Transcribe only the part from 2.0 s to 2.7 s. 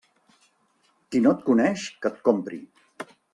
que et compri.